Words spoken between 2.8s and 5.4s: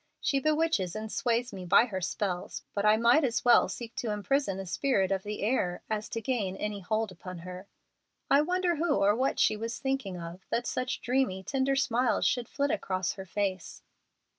I might as well seek to imprison a spirit of